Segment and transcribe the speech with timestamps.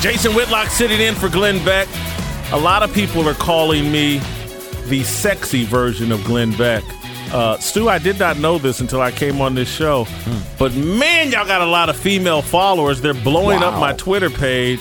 [0.00, 1.88] Jason Whitlock sitting in for Glenn Beck.
[2.52, 4.18] A lot of people are calling me
[4.86, 6.84] the sexy version of Glenn Beck.
[7.32, 10.06] Uh, Stu, I did not know this until I came on this show,
[10.58, 13.00] but man, y'all got a lot of female followers.
[13.00, 14.80] They're blowing up my Twitter page.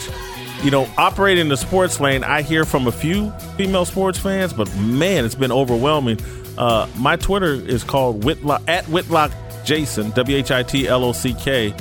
[0.64, 4.74] You know, operating the sports lane, I hear from a few female sports fans, but
[4.78, 6.20] man, it's been overwhelming.
[6.58, 9.32] Uh, my Twitter is called Whitlock at Whitlock
[9.66, 11.74] Jason W H I T L O C K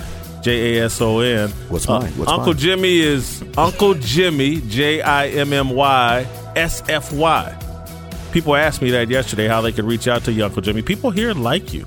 [0.46, 1.48] J A S O N.
[1.68, 2.12] What's Uh, mine?
[2.12, 2.56] What's Uncle mine?
[2.58, 7.58] Jimmy is Uncle Jimmy J I M M Y S F Y.
[8.30, 10.82] People asked me that yesterday how they could reach out to you, Uncle Jimmy.
[10.82, 11.84] People here like you.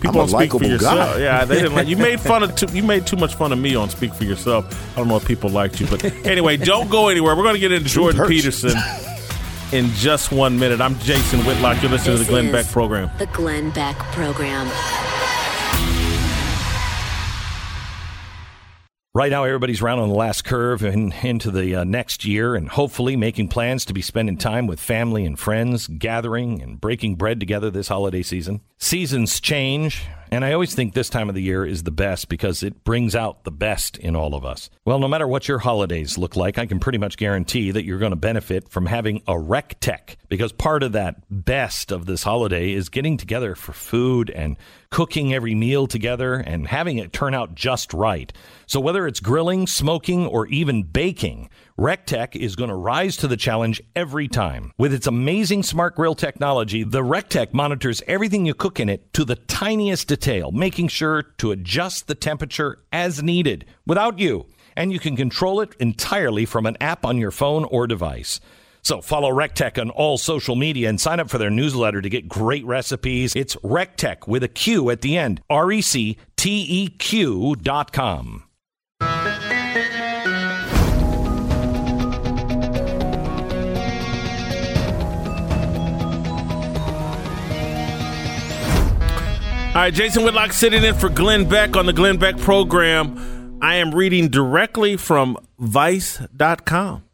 [0.00, 1.14] People I'm a on Speak for likable Yourself.
[1.16, 1.20] guy.
[1.20, 1.96] Yeah, they didn't like you.
[2.08, 2.82] Made fun of too, you.
[2.84, 4.64] Made too much fun of me on Speak for Yourself.
[4.94, 7.34] I don't know if people liked you, but anyway, don't go anywhere.
[7.34, 8.30] We're going to get into Jordan hurts.
[8.30, 8.72] Peterson
[9.72, 10.80] in just one minute.
[10.80, 11.82] I'm Jason Whitlock.
[11.82, 13.10] You're listening to the Glenn is Beck program.
[13.18, 14.68] The Glenn Beck Program.
[19.12, 22.68] Right now, everybody's round on the last curve and into the uh, next year, and
[22.68, 27.40] hopefully making plans to be spending time with family and friends, gathering and breaking bread
[27.40, 28.60] together this holiday season.
[28.78, 32.62] Seasons change, and I always think this time of the year is the best because
[32.62, 34.70] it brings out the best in all of us.
[34.84, 37.98] Well, no matter what your holidays look like, I can pretty much guarantee that you're
[37.98, 42.72] going to benefit from having a Recteq because part of that best of this holiday
[42.72, 44.56] is getting together for food and
[44.90, 48.32] cooking every meal together and having it turn out just right.
[48.66, 53.38] So whether it's grilling, smoking, or even baking, Recteq is going to rise to the
[53.38, 54.70] challenge every time.
[54.76, 59.24] With its amazing smart grill technology, the Recteq monitors everything you cook in it to
[59.24, 64.44] the tiniest detail, making sure to adjust the temperature as needed without you.
[64.76, 68.40] And you can control it entirely from an app on your phone or device.
[68.82, 72.28] So follow Recteq on all social media and sign up for their newsletter to get
[72.28, 73.34] great recipes.
[73.34, 75.40] It's Recteq with a Q at the end.
[75.48, 78.44] R E C T E Q dot com.
[89.70, 93.56] All right, Jason Whitlock sitting in for Glenn Beck on the Glenn Beck program.
[93.62, 97.04] I am reading directly from Vice.com.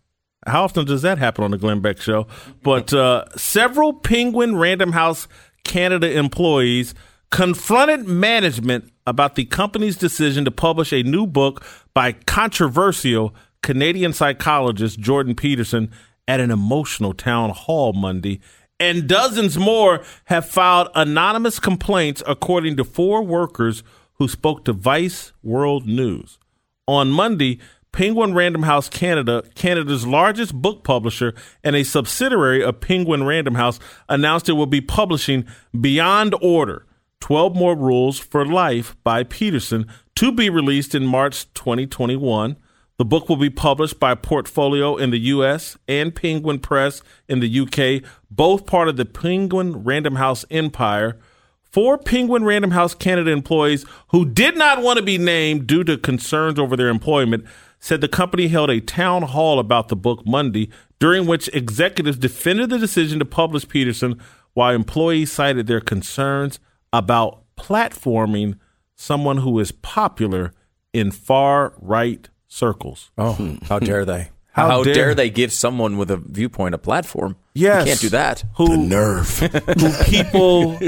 [0.46, 2.26] How often does that happen on the Glenn Beck show?
[2.62, 5.28] But uh, several Penguin Random House
[5.64, 6.94] Canada employees
[7.30, 11.62] confronted management about the company's decision to publish a new book
[11.92, 15.90] by controversial Canadian psychologist Jordan Peterson
[16.26, 18.40] at an emotional town hall Monday.
[18.78, 23.82] And dozens more have filed anonymous complaints, according to four workers
[24.14, 26.38] who spoke to Vice World News.
[26.86, 27.58] On Monday,
[27.92, 33.80] Penguin Random House Canada, Canada's largest book publisher and a subsidiary of Penguin Random House,
[34.08, 35.46] announced it will be publishing
[35.78, 36.84] Beyond Order
[37.20, 42.56] 12 More Rules for Life by Peterson to be released in March 2021.
[42.98, 47.60] The book will be published by Portfolio in the US and Penguin Press in the
[47.60, 51.18] UK, both part of the Penguin Random House empire.
[51.62, 55.98] Four Penguin Random House Canada employees who did not want to be named due to
[55.98, 57.44] concerns over their employment
[57.78, 62.70] said the company held a town hall about the book Monday, during which executives defended
[62.70, 64.18] the decision to publish Peterson,
[64.54, 66.58] while employees cited their concerns
[66.94, 68.58] about platforming
[68.94, 70.54] someone who is popular
[70.94, 73.10] in far right circles.
[73.18, 74.30] Oh, how dare they?
[74.52, 75.14] How How, dare- dare.
[75.14, 77.36] they give someone with a viewpoint a platform?
[77.52, 77.84] Yes.
[77.84, 78.44] You can't do that.
[78.56, 79.38] Who Nerve.
[79.38, 80.78] who people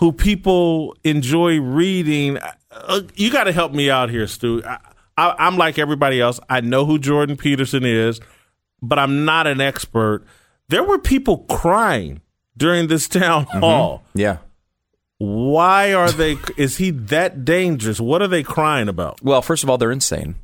[0.00, 2.38] who people enjoy reading.
[2.72, 4.62] Uh, you got to help me out here, Stu.
[4.66, 4.78] I,
[5.16, 6.40] I, I'm like everybody else.
[6.48, 8.20] I know who Jordan Peterson is,
[8.82, 10.24] but I'm not an expert.
[10.68, 12.20] There were people crying
[12.56, 14.02] during this town hall.
[14.14, 14.38] Yeah.
[15.18, 16.38] Why are they?
[16.56, 18.00] Is he that dangerous?
[18.00, 19.22] What are they crying about?
[19.22, 20.36] Well, first of all, they're insane.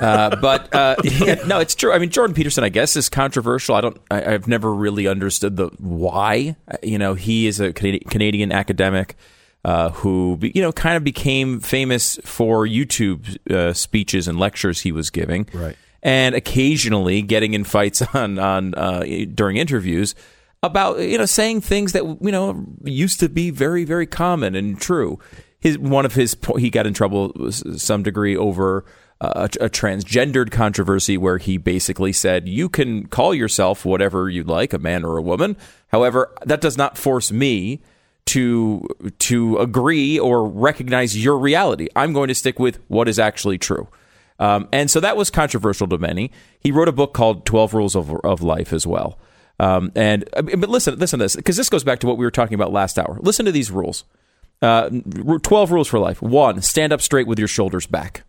[0.00, 1.92] Uh, but uh, yeah, no, it's true.
[1.92, 3.74] I mean, Jordan Peterson, I guess, is controversial.
[3.74, 3.96] I don't.
[4.10, 6.56] I, I've never really understood the why.
[6.66, 9.16] Uh, You know, he is a Canadi- Canadian academic
[9.64, 14.92] uh, who, you know, kind of became famous for YouTube uh, speeches and lectures he
[14.92, 15.76] was giving, Right.
[16.02, 19.04] And occasionally getting in fights on on uh,
[19.34, 20.14] during interviews
[20.62, 24.80] about you know saying things that you know used to be very very common and
[24.80, 25.18] true.
[25.60, 28.84] His one of his he got in trouble some degree over
[29.20, 34.72] a, a transgendered controversy where he basically said you can call yourself whatever you like,
[34.72, 35.56] a man or a woman.
[35.88, 37.80] However, that does not force me
[38.26, 38.86] to
[39.18, 41.88] to agree or recognize your reality.
[41.96, 43.88] I'm going to stick with what is actually true.
[44.38, 46.30] Um, and so that was controversial to many.
[46.60, 49.18] He wrote a book called 12 Rules of, of Life as well.
[49.58, 52.30] Um, and but listen, listen to this because this goes back to what we were
[52.30, 53.18] talking about last hour.
[53.20, 54.04] Listen to these rules.
[54.60, 54.90] Uh,
[55.42, 56.20] 12 rules for life.
[56.20, 58.24] One, stand up straight with your shoulders back.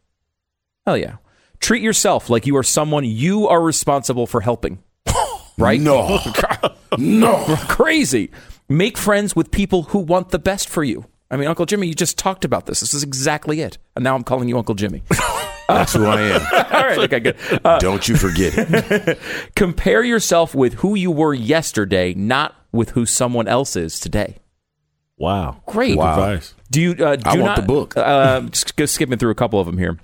[0.89, 1.18] Hell yeah.
[1.59, 4.83] Treat yourself like you are someone you are responsible for helping.
[5.59, 5.81] Right?
[5.81, 6.19] No.
[6.97, 7.57] no.
[7.68, 8.31] Crazy.
[8.69, 11.03] Make friends with people who want the best for you.
[11.30, 12.80] I mean, Uncle Jimmy, you just talked about this.
[12.80, 13.77] This is exactly it.
[13.94, 15.03] And now I'm calling you Uncle Jimmy.
[15.68, 16.41] That's who I am.
[16.53, 17.35] All right, okay, good.
[17.65, 19.19] Uh, Don't you forget it.
[19.57, 24.38] compare yourself with who you were yesterday, not with who someone else is today.
[25.18, 25.62] Wow.
[25.65, 25.97] Great.
[25.97, 26.13] Wow.
[26.13, 26.56] Advice.
[26.71, 26.92] Do you?
[26.92, 27.97] Uh, do I want not, the book.
[27.97, 30.00] Uh, just skipping through a couple of them here.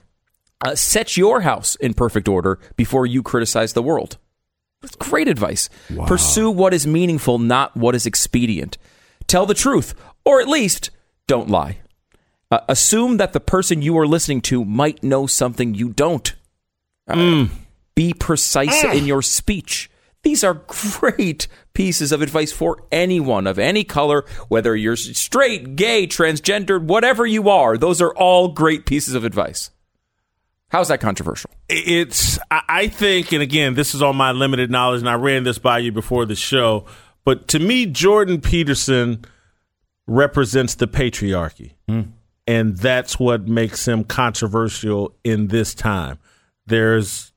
[0.65, 4.17] Uh, set your house in perfect order before you criticize the world.
[4.81, 5.69] That's great advice.
[6.07, 8.77] Pursue what is meaningful, not what is expedient.
[9.27, 10.91] Tell the truth, or at least
[11.27, 11.77] don't lie.
[12.51, 16.33] Uh, assume that the person you are listening to might know something you don't.
[17.07, 17.47] Uh,
[17.95, 19.89] Be precise in your speech.
[20.23, 20.61] These are
[20.99, 27.25] great pieces of advice for anyone of any color, whether you're straight, gay, transgendered, whatever
[27.25, 27.77] you are.
[27.77, 29.69] Those are all great pieces of advice.
[30.69, 31.51] How's that controversial?
[31.69, 35.57] It's, I think, and again, this is all my limited knowledge, and I ran this
[35.57, 36.85] by you before the show,
[37.23, 39.23] but to me, Jordan Peterson
[40.07, 41.73] represents the patriarchy.
[41.87, 42.01] Hmm.
[42.47, 46.19] And that's what makes him controversial in this time.
[46.67, 47.31] There's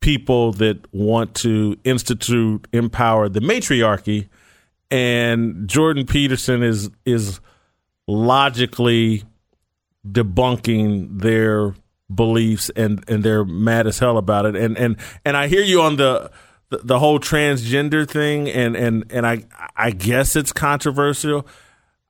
[0.00, 4.28] people that want to institute, empower the matriarchy,
[4.90, 7.40] and Jordan Peterson is is
[8.06, 9.24] logically
[10.06, 11.74] debunking their
[12.14, 14.56] beliefs and and they're mad as hell about it.
[14.56, 16.30] And and and I hear you on the
[16.70, 19.44] the, the whole transgender thing and and and I
[19.76, 21.46] I guess it's controversial.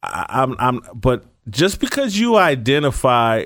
[0.02, 3.36] I, I'm I'm but just because you identify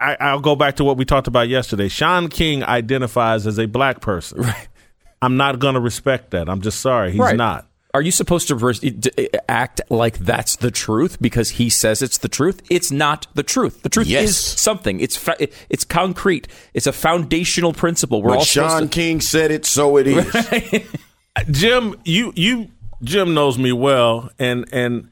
[0.00, 1.88] I, I'll go back to what we talked about yesterday.
[1.88, 4.42] Shaun King identifies as a black person.
[4.42, 4.68] Right.
[5.20, 6.48] I'm not going to respect that.
[6.48, 7.12] I'm just sorry.
[7.12, 7.36] He's Right.
[7.36, 8.80] not Are you supposed to vers-
[9.48, 12.62] act like that's the truth because he says it's the truth?
[12.70, 13.82] It's not the truth.
[13.82, 14.30] The truth Yes.
[14.30, 14.98] is something.
[15.00, 15.36] It's fa-
[15.68, 16.48] it's concrete.
[16.72, 18.22] It's a foundational principle.
[18.22, 20.24] We're When all Shaun to- King said it, so it is.
[21.50, 22.68] Jim, you you
[23.02, 25.08] Jim knows me well, and and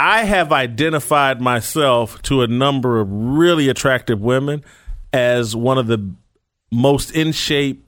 [0.00, 4.64] I have identified myself to a number of really attractive women
[5.12, 6.12] as one of the
[6.72, 7.83] most in shape,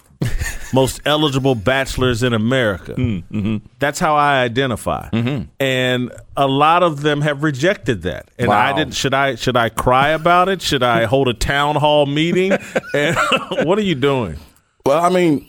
[0.72, 2.94] most eligible bachelors in America.
[2.94, 3.56] Hmm, mm-hmm.
[3.78, 5.44] That's how I identify, mm-hmm.
[5.60, 8.28] and a lot of them have rejected that.
[8.38, 8.94] And I didn't.
[8.94, 10.62] Should I should I cry about it?
[10.62, 12.52] Should I hold a town hall meeting?
[12.94, 13.16] and
[13.64, 14.36] what are you doing?
[14.84, 15.46] well, I mean,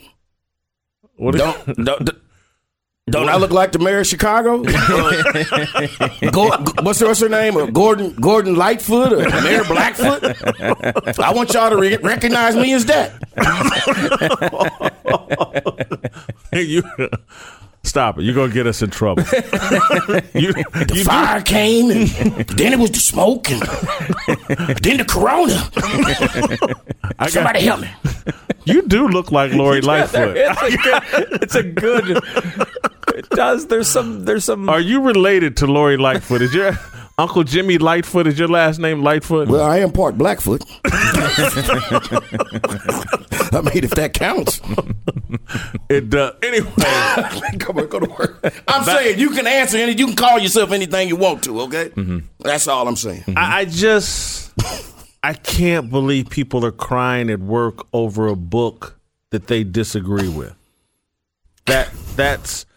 [1.15, 2.26] What don't don't,
[3.09, 4.63] don't I look like the mayor of Chicago?
[6.31, 6.50] Go,
[6.83, 7.56] what's, her, what's her name?
[7.56, 10.24] Uh, Gordon Gordon Lightfoot or Mayor Blackfoot?
[11.19, 13.13] I want y'all to re- recognize me as that.
[16.54, 16.83] you
[17.88, 18.24] stop it.
[18.24, 19.24] You're gonna get us in trouble.
[20.34, 22.10] you, The you fire came, and
[22.50, 23.62] then it was the smoke, and
[24.80, 25.54] then the corona.
[27.19, 27.89] I got- Somebody help me.
[28.66, 30.36] you do look like Lori Lightfoot.
[30.38, 31.42] it's a good.
[31.42, 32.24] It's a good.
[33.16, 33.68] It does.
[33.68, 34.25] There's some.
[34.25, 34.69] There's some.
[34.69, 36.42] Are you related to Lori Lightfoot?
[36.42, 36.74] Is your
[37.19, 38.27] Uncle Jimmy Lightfoot?
[38.27, 39.47] Is your last name Lightfoot?
[39.47, 40.63] Well, I am part Blackfoot.
[43.49, 44.61] I mean, if that counts.
[45.89, 46.35] it does.
[46.43, 46.69] Anyway,
[47.59, 48.53] Come on, go to work.
[48.67, 49.93] I'm saying you can answer any.
[49.93, 51.61] You can call yourself anything you want to.
[51.61, 52.19] Okay, mm-hmm.
[52.39, 53.23] that's all I'm saying.
[53.35, 54.53] I, I just
[55.23, 58.99] I can't believe people are crying at work over a book
[59.31, 60.53] that they disagree with.
[61.65, 62.67] That that's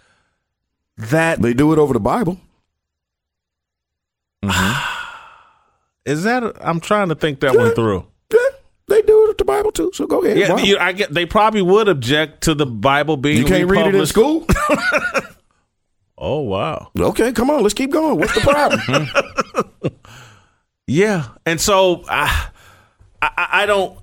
[0.97, 2.41] that They do it over the Bible.
[4.45, 5.07] Mm-hmm.
[6.11, 6.57] is that.
[6.61, 8.07] I'm trying to think that one through.
[8.33, 8.39] Yeah,
[8.89, 9.91] they do it with the Bible too.
[9.95, 10.39] So go ahead.
[10.39, 11.13] Yeah, you, I get.
[11.13, 13.39] They probably would object to the Bible being.
[13.39, 14.13] You can't read it in republished.
[14.13, 14.47] school.
[16.23, 16.91] Oh wow.
[16.99, 18.19] okay, come on, let's keep going.
[18.19, 19.09] What's the problem?
[20.91, 22.49] Yeah, and so I,
[23.23, 23.97] I, I don't.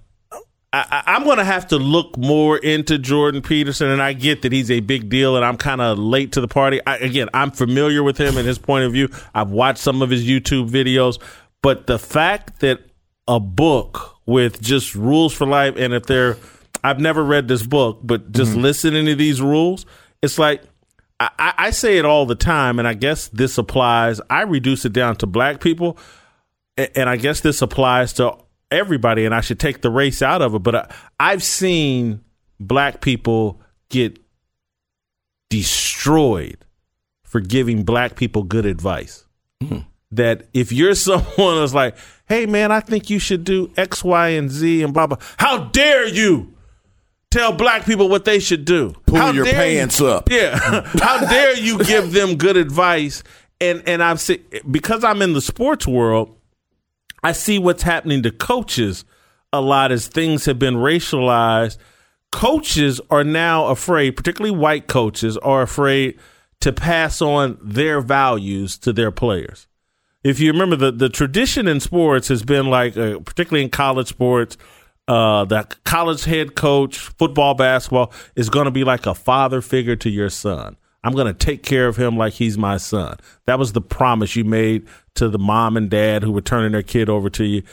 [0.74, 4.42] I, I- I'm going to have to look more into Jordan Peterson, and I get
[4.42, 6.80] that he's a big deal, and I'm kind of late to the party.
[6.86, 9.10] I, again, I'm familiar with him and his point of view.
[9.34, 11.22] I've watched some of his YouTube videos,
[11.62, 12.82] but the fact that
[13.28, 16.38] a book with just rules for life, and if they're,
[16.84, 18.62] I've never read this book, but just mm-hmm.
[18.62, 19.86] listening to these rules,
[20.22, 20.64] it's like
[21.20, 24.22] I, I I say it all the time, and I guess this applies.
[24.30, 25.98] I reduce it down to black people
[26.78, 28.38] and I guess this applies to
[28.72, 30.60] everybody, and I should take the race out of it.
[30.60, 32.22] But I, I've seen
[32.60, 34.20] black people get
[35.50, 36.58] destroyed
[37.24, 39.26] for giving black people good advice.
[39.62, 39.80] Hmm.
[40.12, 41.96] That if you're someone that's like,
[42.28, 45.66] hey, man, I think you should do X, Y, and Z, and blah, blah, how
[45.66, 46.54] dare you?
[47.30, 48.94] Tell black people what they should do.
[49.06, 50.32] Pull How your dare you- pants up.
[50.32, 50.58] yeah.
[51.02, 53.22] How dare you give them good advice?
[53.60, 56.37] And and I've seen because I'm in the sports world,
[57.28, 59.04] I see what's happening to coaches
[59.52, 61.78] a lot as things have been racialized.
[62.32, 66.18] Coaches are now afraid, particularly white coaches, are afraid
[66.62, 69.68] to pass on their values to their players.
[70.24, 74.08] If you remember, the, the tradition in sports has been like, uh, particularly in college
[74.08, 74.56] sports,
[75.10, 79.98] uh, the college head coach, football, basketball, is going to be like a father figure
[79.98, 80.78] to your son.
[81.08, 83.18] I'm going to take care of him like he's my son.
[83.46, 84.86] That was the promise you made
[85.16, 87.64] to the mom and dad who were turning their kid over to you.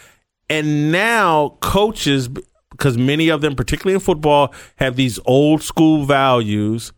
[0.49, 2.29] And now coaches,
[2.71, 6.93] because many of them, particularly in football, have these old school values,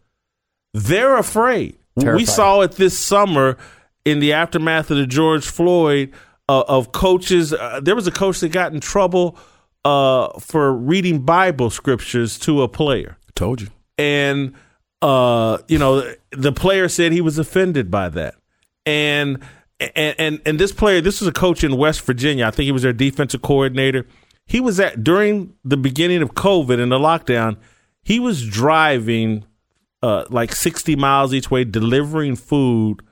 [0.75, 1.79] they're afraid.
[1.99, 2.17] Terrified.
[2.17, 3.57] We saw it this summer
[4.05, 6.13] in the aftermath of the George Floyd
[6.51, 7.55] uh, of coaches.
[7.55, 9.39] Uh, there was a coach that got in trouble
[9.87, 13.17] uh, for reading Bible scriptures to a player.
[13.35, 13.69] Told you.
[13.97, 14.55] And,
[15.03, 18.35] uh, you know, the player said he was offended by that.
[18.85, 19.43] And,
[19.81, 22.47] and, and, and this player, this was a coach in West Virginia.
[22.47, 24.07] I think he was their defensive coordinator.
[24.47, 27.57] He was at, during the beginning of COVID and the lockdown,
[28.03, 29.45] he was driving
[30.03, 33.03] uh, like 60 miles each way, delivering food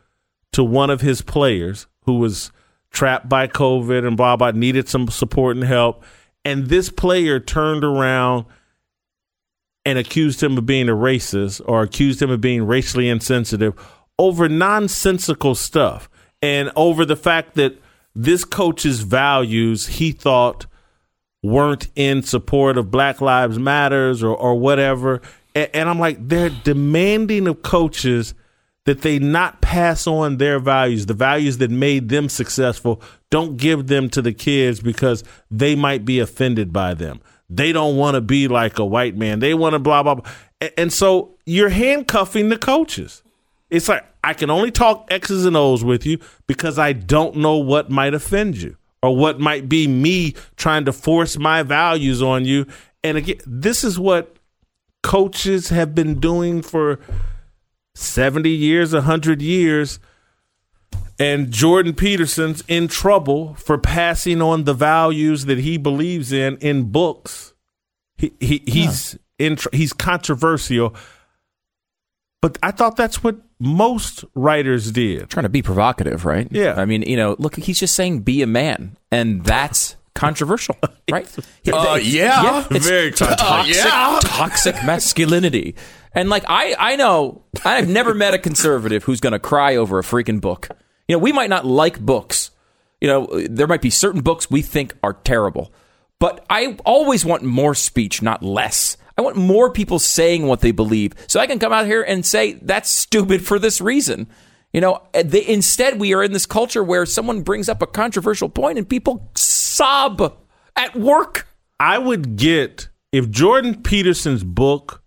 [0.52, 2.52] to one of his players who was
[2.90, 6.04] trapped by COVID and blah, blah, needed some support and help
[6.44, 8.44] and this player turned around
[9.84, 13.74] and accused him of being a racist or accused him of being racially insensitive
[14.18, 16.08] over nonsensical stuff
[16.40, 17.80] and over the fact that
[18.14, 20.66] this coach's values he thought
[21.42, 25.20] weren't in support of Black Lives Matters or, or whatever.
[25.54, 28.34] And, and I'm like, they're demanding of coaches
[28.86, 33.02] that they not pass on their values, the values that made them successful.
[33.30, 37.20] Don't give them to the kids because they might be offended by them.
[37.56, 39.38] They don't want to be like a white man.
[39.38, 40.30] They want to blah, blah, blah.
[40.76, 43.22] And so you're handcuffing the coaches.
[43.70, 47.56] It's like, I can only talk X's and O's with you because I don't know
[47.56, 52.44] what might offend you or what might be me trying to force my values on
[52.44, 52.66] you.
[53.02, 54.38] And again, this is what
[55.02, 56.98] coaches have been doing for
[57.94, 59.98] 70 years, 100 years,
[61.18, 66.90] and Jordan Peterson's in trouble for passing on the values that he believes in in
[66.90, 67.54] books.
[68.16, 70.94] He, he he's in he's controversial.
[72.40, 75.30] But I thought that's what most writers did.
[75.30, 76.46] Trying to be provocative, right?
[76.50, 76.74] Yeah.
[76.76, 80.76] I mean, you know, look, he's just saying be a man, and that's controversial,
[81.10, 81.26] right?
[81.72, 82.66] Uh, yeah.
[82.70, 84.18] it's Very toxic, yeah.
[84.22, 85.74] toxic masculinity.
[86.12, 89.98] And like I, I know I've never met a conservative who's going to cry over
[89.98, 90.68] a freaking book.
[91.08, 92.50] You know, we might not like books.
[93.00, 95.72] You know, there might be certain books we think are terrible,
[96.18, 98.96] but I always want more speech, not less.
[99.16, 102.24] I want more people saying what they believe, so I can come out here and
[102.24, 104.28] say that's stupid for this reason.
[104.72, 107.86] You know, eh, they, instead we are in this culture where someone brings up a
[107.86, 110.36] controversial point and people sob
[110.74, 111.46] at work.
[111.78, 115.02] I would get if Jordan Peterson's book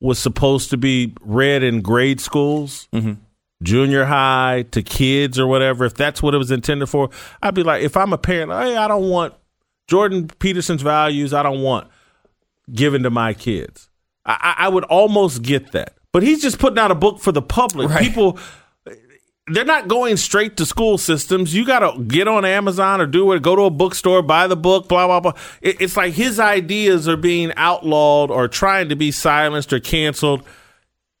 [0.00, 3.14] was supposed to be read in grade schools, mm-hmm.
[3.62, 7.10] Junior high to kids or whatever, if that's what it was intended for,
[7.42, 9.34] I'd be like, if I'm a parent, hey, I don't want
[9.88, 11.88] Jordan Peterson's values, I don't want
[12.72, 13.88] given to my kids.
[14.24, 15.94] I, I would almost get that.
[16.12, 17.88] But he's just putting out a book for the public.
[17.88, 18.02] Right.
[18.02, 18.38] People
[19.52, 21.54] they're not going straight to school systems.
[21.54, 23.42] You got to get on Amazon or do it.
[23.42, 25.32] Go to a bookstore, buy the book, blah blah blah.
[25.60, 30.42] It, it's like his ideas are being outlawed or trying to be silenced or canceled.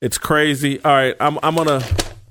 [0.00, 0.82] It's crazy.
[0.84, 1.82] All right, I'm I'm gonna.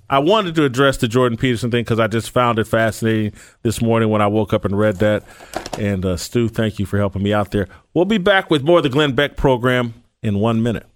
[0.09, 3.81] I wanted to address the Jordan Peterson thing because I just found it fascinating this
[3.81, 5.23] morning when I woke up and read that.
[5.77, 7.67] And uh, Stu, thank you for helping me out there.
[7.93, 10.87] We'll be back with more of the Glenn Beck program in one minute.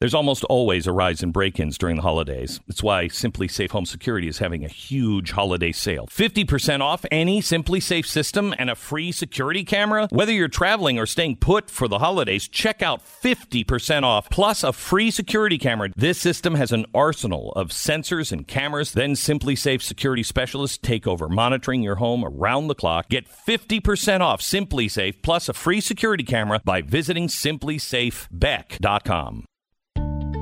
[0.00, 2.60] There's almost always a rise in break ins during the holidays.
[2.68, 6.06] That's why SimpliSafe Home Security is having a huge holiday sale.
[6.06, 10.06] 50% off any SimpliSafe system and a free security camera.
[10.12, 14.72] Whether you're traveling or staying put for the holidays, check out 50% off plus a
[14.72, 15.88] free security camera.
[15.96, 18.92] This system has an arsenal of sensors and cameras.
[18.92, 23.08] Then SimpliSafe security specialists take over, monitoring your home around the clock.
[23.08, 29.44] Get 50% off SimpliSafe plus a free security camera by visiting simplisafebeck.com.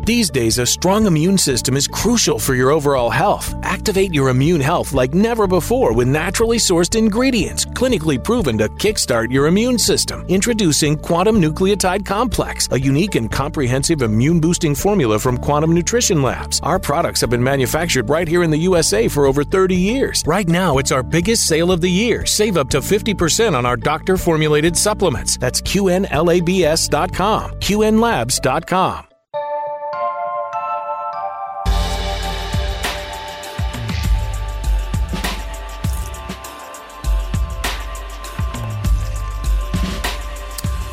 [0.06, 3.52] These days, a strong immune system is crucial for your overall health.
[3.64, 9.32] Activate your immune health like never before with naturally sourced ingredients, clinically proven to kickstart
[9.32, 10.25] your immune system.
[10.28, 16.60] Introducing Quantum Nucleotide Complex, a unique and comprehensive immune boosting formula from Quantum Nutrition Labs.
[16.60, 20.22] Our products have been manufactured right here in the USA for over 30 years.
[20.25, 22.25] Right now, it's our biggest sale of the year.
[22.26, 25.36] Save up to 50% on our doctor formulated supplements.
[25.36, 27.50] That's QNLABS.com.
[27.54, 29.06] QNLabs.com.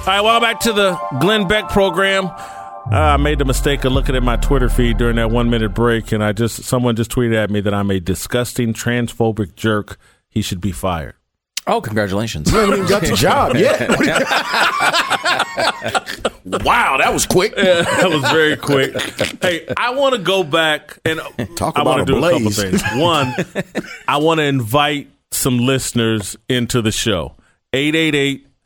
[0.06, 2.26] All right, welcome back to the Glenn Beck program.
[2.26, 5.74] Uh, I made the mistake of looking at my Twitter feed during that one minute
[5.74, 9.98] break, and I just someone just tweeted at me that I'm a disgusting transphobic jerk.
[10.28, 11.16] He should be fired.
[11.68, 12.48] Oh, congratulations!
[12.52, 13.80] You haven't even got the job yet.
[16.66, 17.54] wow, that was quick.
[17.56, 18.94] Yeah, that was very quick.
[19.42, 21.22] Hey, I want to go back and
[21.56, 22.84] Talk I about want to a do a couple things.
[22.96, 23.34] One,
[24.10, 27.36] I want to invite some listeners into the show.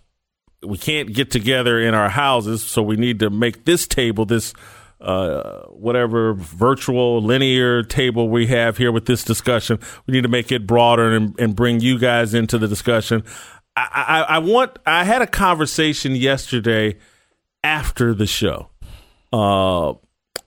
[0.64, 4.54] we can't get together in our houses, so we need to make this table, this
[5.02, 9.78] uh, whatever virtual linear table we have here with this discussion.
[10.08, 13.24] We need to make it broader and, and bring you guys into the discussion.
[13.76, 14.80] I, I, I want.
[14.86, 16.98] I had a conversation yesterday
[17.64, 18.70] after the show
[19.36, 19.94] uh,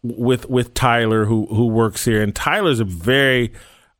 [0.02, 3.52] with with Tyler, who who works here, and Tyler's a very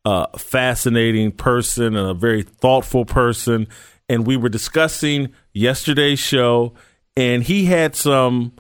[0.07, 3.67] uh, fascinating person and a very thoughtful person.
[4.09, 6.73] And we were discussing yesterday's show,
[7.17, 8.53] and he had some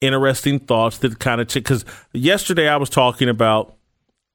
[0.00, 3.74] interesting thoughts that kind of because yesterday I was talking about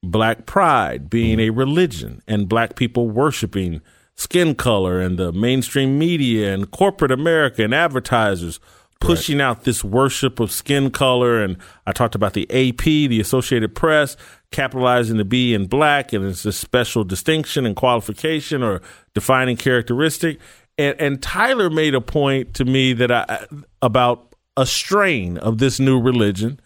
[0.02, 3.80] black pride being a religion and black people worshiping
[4.14, 8.60] skin color and the mainstream media and corporate America and advertisers
[9.00, 13.74] pushing out this worship of skin color and I talked about the AP, the Associated
[13.74, 14.16] Press,
[14.50, 18.80] capitalizing the B in black and it's a special distinction and qualification or
[19.14, 20.38] defining characteristic.
[20.78, 23.46] And and Tyler made a point to me that I
[23.82, 26.60] about a strain of this new religion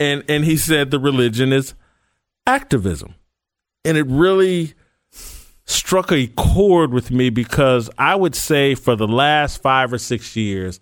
[0.00, 1.74] and and he said the religion is
[2.46, 3.14] activism.
[3.84, 4.74] And it really
[5.66, 10.36] struck a chord with me because I would say for the last 5 or 6
[10.36, 10.80] years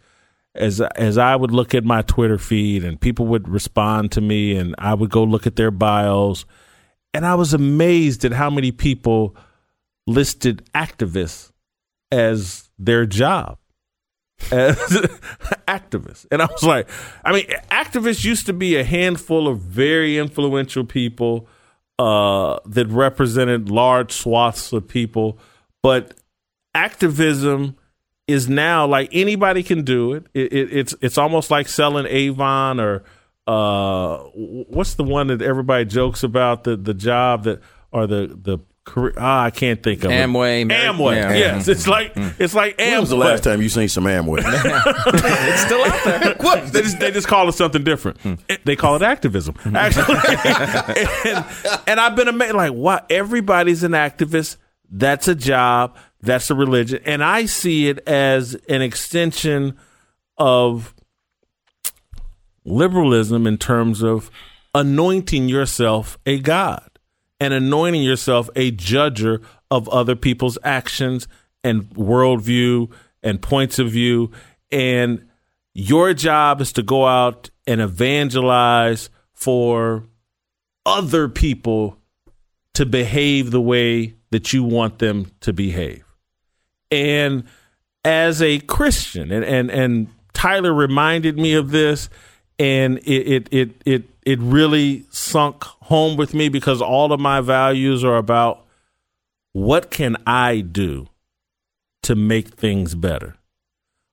[0.54, 4.56] as as I would look at my Twitter feed and people would respond to me
[4.56, 6.44] and I would go look at their bios
[7.12, 9.36] and I was amazed at how many people
[10.06, 11.50] listed activists
[12.10, 13.58] as their job
[14.52, 14.76] as
[15.68, 16.26] activists.
[16.30, 16.88] And I was like,
[17.24, 21.48] I mean, activists used to be a handful of very influential people
[21.98, 25.38] uh, that represented large swaths of people,
[25.82, 26.14] but
[26.74, 27.76] activism
[28.26, 30.26] is now like anybody can do it.
[30.34, 33.04] it, it it's it's almost like selling Avon or
[33.46, 37.60] uh, what's the one that everybody jokes about the the job that
[37.92, 39.14] or the the career.
[39.18, 40.64] Ah, I can't think of Amway, it.
[40.66, 41.16] Mary- Amway.
[41.16, 41.32] yeah.
[41.34, 41.90] Yes, it's mm-hmm.
[41.90, 42.42] like mm-hmm.
[42.42, 42.90] it's like Amway.
[42.90, 44.42] When was the last time you seen some Amway?
[44.44, 46.34] it's still out there.
[46.44, 46.72] What?
[46.72, 48.18] They just they just call it something different.
[48.48, 49.76] It- They call it activism, hmm.
[49.76, 50.16] actually.
[51.30, 51.44] and,
[51.86, 53.06] and I've been amazed, like, what?
[53.10, 54.56] Everybody's an activist.
[54.90, 55.96] That's a job.
[56.24, 59.76] That's a religion, and I see it as an extension
[60.38, 60.94] of
[62.64, 64.30] liberalism in terms of
[64.74, 66.90] anointing yourself a god
[67.38, 71.28] and anointing yourself a judger of other people's actions
[71.62, 72.90] and worldview
[73.22, 74.30] and points of view.
[74.70, 75.28] And
[75.72, 80.04] your job is to go out and evangelize for
[80.86, 81.98] other people
[82.74, 86.03] to behave the way that you want them to behave.
[86.94, 87.44] And
[88.04, 92.08] as a Christian, and and, and Tyler reminded me of this,
[92.58, 97.40] and it it it it it really sunk home with me because all of my
[97.40, 98.64] values are about
[99.52, 101.08] what can I do
[102.02, 103.36] to make things better?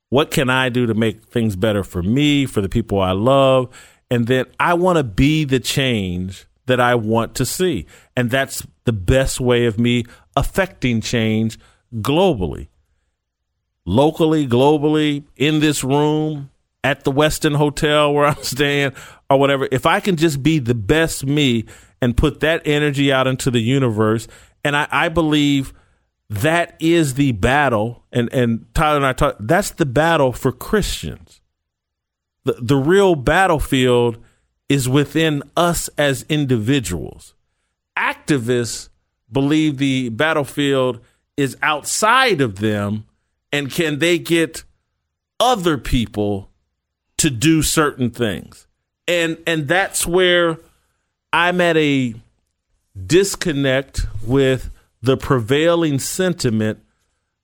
[0.09, 3.69] What can I do to make things better for me, for the people I love?
[4.09, 7.85] And then I want to be the change that I want to see.
[8.15, 10.03] And that's the best way of me
[10.35, 11.57] affecting change
[11.95, 12.67] globally.
[13.85, 16.51] Locally, globally, in this room,
[16.83, 18.93] at the Westin Hotel where I'm staying,
[19.29, 19.67] or whatever.
[19.71, 21.65] If I can just be the best me
[22.01, 24.27] and put that energy out into the universe,
[24.63, 25.73] and I, I believe
[26.29, 31.41] that is the battle, and, and Tyler and I talk, that's the battle for Christians.
[32.45, 34.17] The, the real battlefield
[34.69, 37.33] is within us as individuals.
[37.97, 38.89] Activists
[39.31, 41.01] believe the battlefield
[41.35, 43.05] is outside of them,
[43.51, 44.63] and can they get
[45.39, 46.49] other people
[47.17, 48.67] to do certain things?
[49.07, 50.57] And and that's where
[51.33, 52.15] I'm at a
[53.05, 54.69] disconnect with
[55.01, 56.79] the prevailing sentiment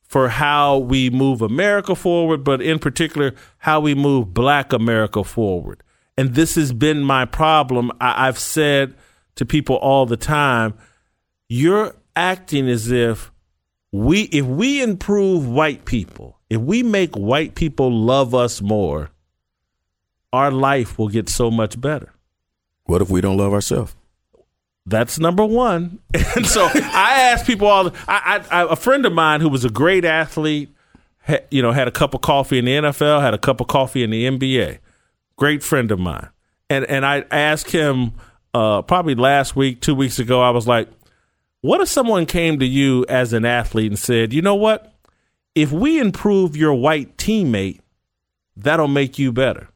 [0.04, 5.84] for how we move America forward, but in particular, how we move Black America forward.
[6.18, 7.92] And this has been my problem.
[8.00, 8.96] I, I've said
[9.36, 10.76] to people all the time,
[11.50, 13.32] you're acting as if
[13.92, 19.12] we, if we improve white people, if we make white people love us more,
[20.34, 22.14] our life will get so much better.
[22.84, 23.96] What if we don't love ourselves?
[24.86, 26.00] That's number one.
[26.36, 27.88] And so I ask people all.
[28.08, 30.74] I, I, I, a friend of mine who was a great athlete,
[31.26, 33.68] ha, you know, had a cup of coffee in the NFL, had a cup of
[33.68, 34.78] coffee in the NBA.
[35.36, 36.30] Great friend of mine,
[36.70, 38.14] and and I asked him
[38.54, 40.42] uh, probably last week, two weeks ago.
[40.42, 40.90] I was like,
[41.68, 44.94] "What if someone came to you as an athlete and said, you know what?
[45.54, 47.82] If we improve your white teammate,
[48.56, 49.68] that'll make you better."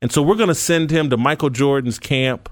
[0.00, 2.48] And so we're going to send him to Michael Jordan's camp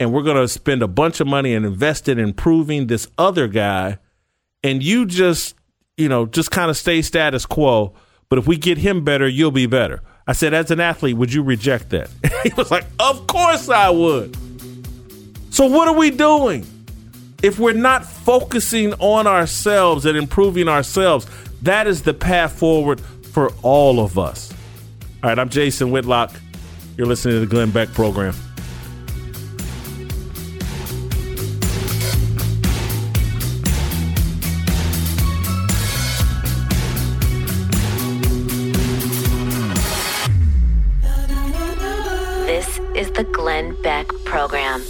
[0.00, 3.46] and we're going to spend a bunch of money and invest in improving this other
[3.46, 3.98] guy.
[4.64, 5.54] And you just
[5.96, 7.94] you know just kind of stay status quo.
[8.28, 10.02] But if we get him better you'll be better.
[10.26, 12.10] I said as an athlete would you reject that?
[12.42, 14.36] He was like of course i would.
[15.50, 16.66] So what are we doing
[17.42, 21.26] if we're not focusing on ourselves and improving ourselves
[21.62, 23.00] that is the path forward
[23.32, 24.52] for all of us.
[25.22, 26.32] All right i'm jason whitlock.
[26.96, 28.34] You're listening to the glenn beck program.
[42.46, 44.82] This is the Glenn Beck Program.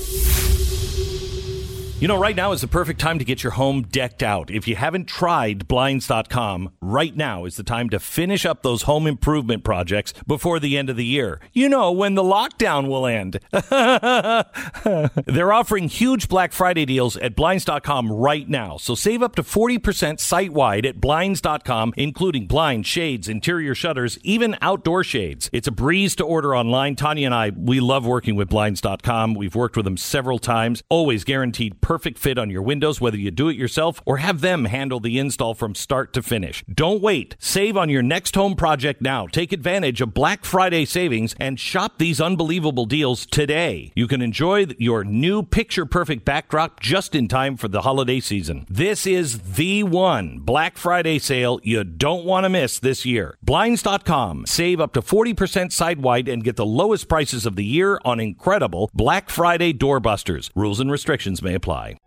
[2.04, 4.50] You know, right now is the perfect time to get your home decked out.
[4.50, 9.06] If you haven't tried Blinds.com, right now is the time to finish up those home
[9.06, 11.40] improvement projects before the end of the year.
[11.52, 13.40] You know, when the lockdown will end.
[15.26, 18.76] They're offering huge Black Friday deals at Blinds.com right now.
[18.76, 24.56] So save up to 40% site wide at Blinds.com, including blinds, shades, interior shutters, even
[24.60, 25.50] outdoor shades.
[25.52, 26.96] It's a breeze to order online.
[26.96, 29.34] Tanya and I, we love working with Blinds.com.
[29.34, 33.30] We've worked with them several times, always guaranteed perfect fit on your windows, whether you
[33.30, 36.64] do it yourself or have them handle the install from start to finish.
[36.74, 37.36] Don't wait.
[37.38, 39.26] Save on your next home project now.
[39.28, 43.92] Take advantage of Black Friday savings and shop these unbelievable deals today.
[43.94, 48.66] You can enjoy your new picture perfect backdrop just in time for the holiday season.
[48.68, 53.38] This is the one Black Friday sale you don't want to miss this year.
[53.42, 54.46] Blinds.com.
[54.46, 58.18] Save up to 40% side wide and get the lowest prices of the year on
[58.18, 60.50] incredible Black Friday doorbusters.
[60.56, 61.98] Rules and restrictions may apply.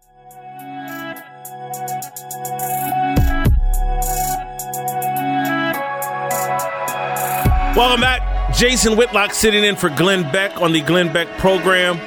[7.77, 8.55] Welcome back.
[8.55, 11.99] Jason Whitlock sitting in for Glenn Beck on the Glenn Beck program.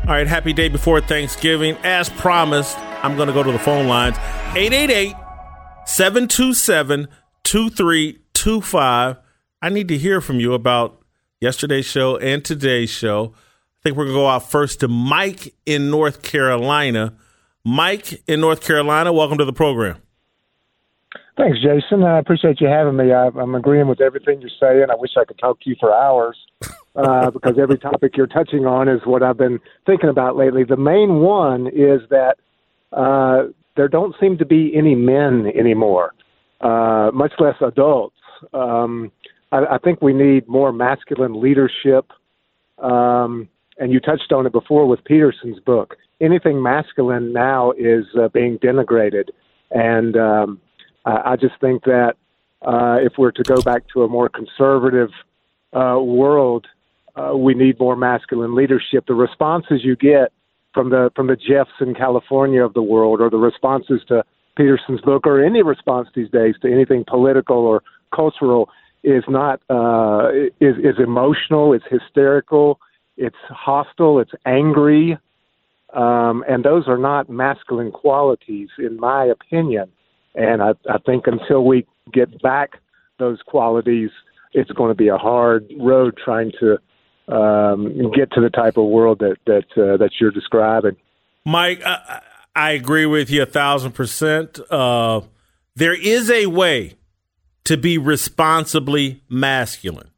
[0.00, 1.76] All right, happy day before Thanksgiving.
[1.84, 4.16] As promised, I'm going to go to the phone lines
[4.56, 5.14] 888
[5.86, 7.06] 727
[7.44, 9.16] 2325.
[9.62, 11.00] I need to hear from you about
[11.40, 13.32] yesterday's show and today's show.
[13.36, 17.14] I think we're going to go out first to Mike in North Carolina.
[17.64, 20.02] Mike in North Carolina, welcome to the program.
[21.36, 22.02] Thanks, Jason.
[22.02, 23.12] I appreciate you having me.
[23.12, 24.86] I, am agreeing with everything you're saying.
[24.90, 26.36] I wish I could talk to you for hours
[26.96, 30.64] uh, because every topic you're touching on is what I've been thinking about lately.
[30.64, 32.36] The main one is that
[32.92, 36.14] uh, there don't seem to be any men anymore,
[36.60, 38.16] uh, much less adults.
[38.52, 39.10] Um,
[39.52, 42.10] I, I think we need more masculine leadership.
[42.78, 45.96] Um, and you touched on it before with Peterson's book.
[46.20, 49.30] Anything masculine now is uh, being denigrated.
[49.70, 50.60] And um,
[51.04, 52.14] I, I just think that
[52.62, 55.10] uh, if we're to go back to a more conservative
[55.72, 56.66] uh, world,
[57.16, 59.06] uh, we need more masculine leadership.
[59.06, 60.32] The responses you get
[60.72, 64.24] from the from the Jeffs in California of the world, or the responses to
[64.56, 67.82] Peterson's book, or any response these days to anything political or
[68.14, 68.70] cultural,
[69.02, 71.72] is not uh, is is emotional.
[71.72, 72.78] It's hysterical.
[73.16, 74.18] It's hostile.
[74.20, 75.18] It's angry.
[75.92, 79.90] Um, and those are not masculine qualities, in my opinion.
[80.34, 82.78] And I, I think until we get back
[83.18, 84.10] those qualities,
[84.52, 86.78] it's going to be a hard road trying to
[87.28, 90.96] um, get to the type of world that that uh, that you're describing.
[91.44, 92.20] Mike, I,
[92.54, 94.58] I, agree with you a thousand percent.
[94.70, 95.22] Uh,
[95.76, 96.94] there is a way
[97.64, 100.10] to be responsibly masculine.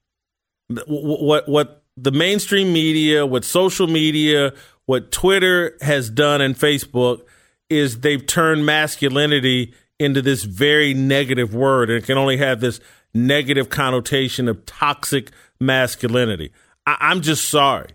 [0.87, 4.53] What what the mainstream media, what social media,
[4.87, 7.23] what Twitter has done and Facebook
[7.71, 12.81] is they've turned masculinity into this very negative word and it can only have this
[13.15, 15.31] negative connotation of toxic
[15.61, 16.53] masculinity.
[16.87, 17.91] I, am just sorry.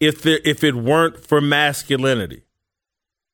[0.00, 2.42] If there, if it weren't for masculinity,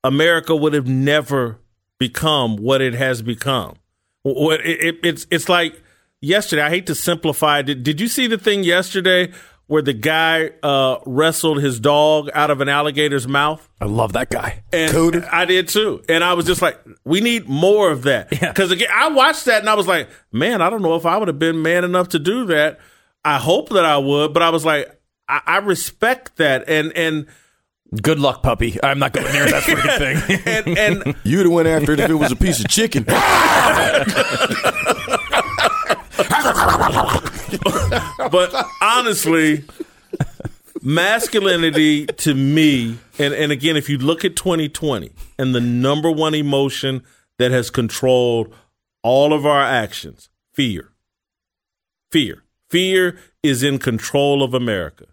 [0.03, 1.59] America would have never
[1.99, 3.75] become what it has become.
[4.23, 5.81] What it, it, it's it's like
[6.21, 6.63] yesterday.
[6.63, 7.61] I hate to simplify.
[7.61, 9.31] Did, did you see the thing yesterday
[9.67, 13.67] where the guy uh, wrestled his dog out of an alligator's mouth.
[13.81, 14.63] I love that guy.
[14.71, 15.23] And Code.
[15.23, 16.03] I did too.
[16.07, 18.29] And I was just like, we need more of that.
[18.29, 18.77] Because yeah.
[18.77, 21.27] again, I watched that and I was like, man, I don't know if I would
[21.27, 22.79] have been man enough to do that.
[23.23, 24.89] I hope that I would, but I was like,
[25.27, 26.69] I, I respect that.
[26.69, 27.27] And and
[28.01, 28.77] Good luck, puppy.
[28.83, 30.41] I'm not going near that freaking thing.
[30.45, 33.05] and and You'd have went after it if it was a piece of chicken.
[38.31, 39.63] but honestly,
[40.81, 46.33] masculinity to me, and, and again, if you look at 2020 and the number one
[46.33, 47.03] emotion
[47.37, 48.53] that has controlled
[49.03, 50.91] all of our actions, fear.
[52.11, 52.43] Fear.
[52.69, 55.05] Fear is in control of America.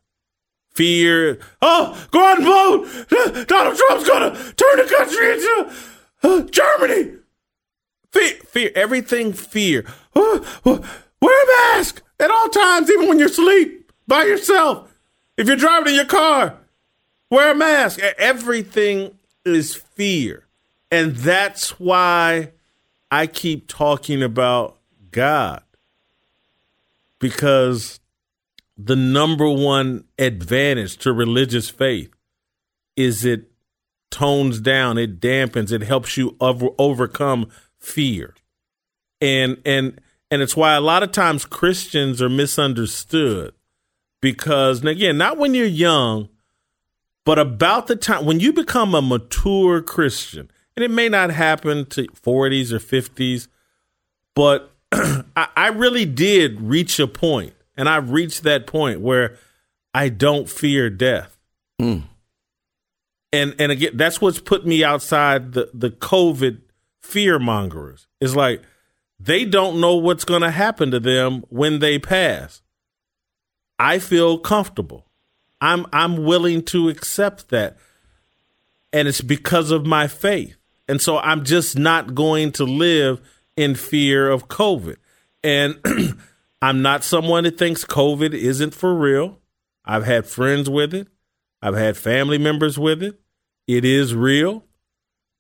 [0.75, 1.39] Fear.
[1.61, 3.47] Oh, go out and vote.
[3.49, 5.73] Donald Trump's going to turn the country into
[6.23, 7.19] uh, Germany.
[8.11, 9.85] Fear, fear, everything fear.
[10.15, 14.95] Uh, wear a mask at all times, even when you're asleep by yourself.
[15.37, 16.57] If you're driving in your car,
[17.31, 18.01] wear a mask.
[18.19, 20.47] Everything is fear.
[20.91, 22.53] And that's why
[23.11, 24.79] I keep talking about
[25.11, 25.63] God.
[27.19, 28.01] Because
[28.77, 32.13] the number one advantage to religious faith
[32.97, 33.51] is it
[34.11, 38.35] tones down, it dampens, it helps you over, overcome fear.
[39.21, 40.01] And and
[40.33, 43.53] and it's why a lot of times Christians are misunderstood
[44.23, 46.31] because again, not when you're young,
[47.27, 51.85] but about the time when you become a mature Christian, and it may not happen
[51.91, 53.49] to 40s or 50s,
[54.35, 59.37] but I, I really did reach a point, and I've reached that point where
[59.93, 61.37] I don't fear death.
[61.79, 62.05] Mm.
[63.35, 66.63] And and again, that's what's put me outside the the COVID
[67.03, 68.07] fear mongers.
[68.19, 68.63] It's like
[69.25, 72.63] they don't know what's going to happen to them when they pass.
[73.79, 75.07] I feel comfortable.
[75.61, 77.77] I'm I'm willing to accept that.
[78.93, 80.57] And it's because of my faith.
[80.89, 83.21] And so I'm just not going to live
[83.57, 84.97] in fear of COVID.
[85.45, 85.79] And
[86.63, 89.39] I'm not someone that thinks COVID isn't for real.
[89.85, 91.09] I've had friends with it.
[91.63, 93.21] I've had family members with it.
[93.69, 94.65] It is real,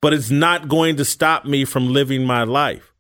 [0.00, 2.91] but it's not going to stop me from living my life.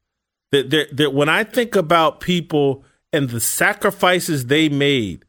[0.52, 5.24] That, that, that when I think about people and the sacrifices they made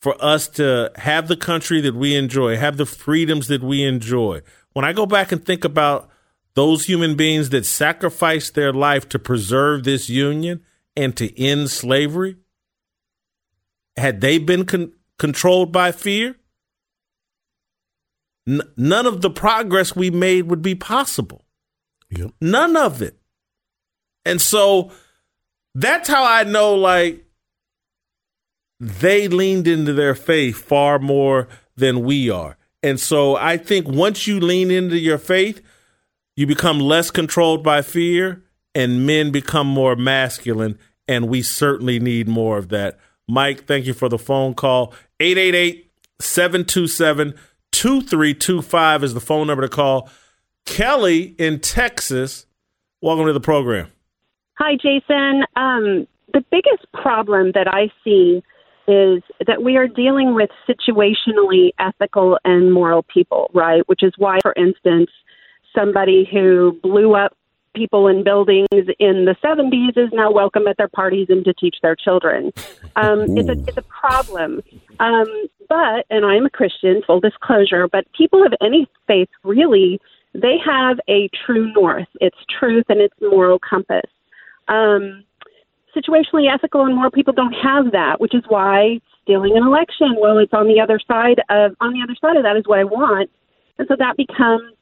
[0.00, 4.42] for us to have the country that we enjoy, have the freedoms that we enjoy.
[4.72, 6.08] When I go back and think about
[6.54, 10.62] those human beings that sacrificed their life to preserve this union
[10.96, 12.36] and to end slavery,
[13.96, 16.36] had they been con- controlled by fear,
[18.46, 21.44] n- none of the progress we made would be possible.
[22.10, 22.32] Yep.
[22.40, 23.18] None of it.
[24.24, 24.92] And so
[25.74, 27.24] that's how I know, like,
[28.80, 32.56] they leaned into their faith far more than we are.
[32.82, 35.62] And so I think once you lean into your faith,
[36.36, 40.78] you become less controlled by fear and men become more masculine.
[41.08, 42.98] And we certainly need more of that.
[43.26, 44.94] Mike, thank you for the phone call.
[45.20, 47.34] 888 727
[47.72, 50.08] 2325 is the phone number to call.
[50.64, 52.46] Kelly in Texas,
[53.00, 53.88] welcome to the program.
[54.58, 55.44] Hi, Jason.
[55.54, 58.42] Um, the biggest problem that I see
[58.88, 63.88] is that we are dealing with situationally ethical and moral people, right?
[63.88, 65.10] Which is why, for instance,
[65.76, 67.36] somebody who blew up
[67.76, 71.76] people in buildings in the 70s is now welcome at their parties and to teach
[71.80, 72.50] their children.
[72.96, 74.60] Um, it's, a, it's a problem.
[74.98, 80.00] Um, but, and I'm a Christian, full disclosure, but people of any faith really,
[80.34, 82.08] they have a true north.
[82.20, 84.10] It's truth and it's moral compass.
[84.68, 85.24] Um,
[85.96, 90.38] situationally ethical and more people don't have that, which is why stealing an election, well,
[90.38, 92.84] it's on the other side of on the other side of that is what I
[92.84, 93.30] want,
[93.78, 94.74] and so that becomes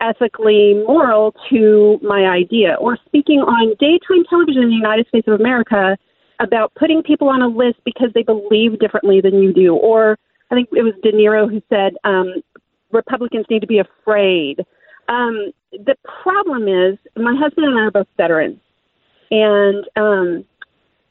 [0.00, 2.76] ethically moral to my idea.
[2.80, 5.96] Or speaking on daytime television in the United States of America
[6.40, 10.18] about putting people on a list because they believe differently than you do, or
[10.50, 12.42] I think it was De Niro who said um,
[12.90, 14.60] Republicans need to be afraid.
[15.08, 18.60] Um, the problem is, my husband and I are both veterans.
[19.30, 20.44] And um,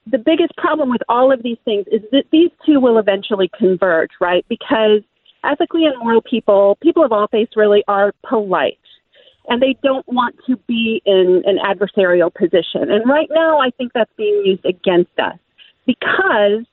[0.08, 4.12] the biggest problem with all of these things is that these two will eventually converge,
[4.20, 4.46] right?
[4.50, 5.02] Because
[5.44, 8.80] ethically and moral people, people of all faiths really are polite.
[9.48, 12.90] And they don't want to be in an adversarial position.
[12.90, 15.38] And right now, I think that's being used against us
[15.86, 16.66] because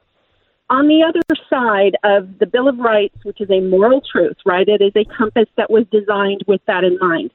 [0.70, 4.68] on the other side of the Bill of Rights, which is a moral truth, right?
[4.68, 7.32] It is a compass that was designed with that in mind.